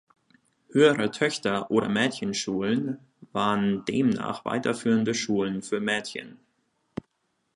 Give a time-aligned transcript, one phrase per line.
[0.71, 2.97] Höhere Töchter- oder Mädchenschulen
[3.33, 6.39] waren demnach weiterführende Schulen für Mädchen.